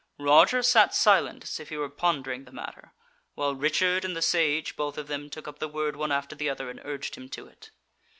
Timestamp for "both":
4.75-4.97